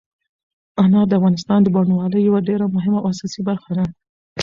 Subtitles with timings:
[0.83, 3.85] انار د افغانستان د بڼوالۍ یوه ډېره مهمه او اساسي برخه ده.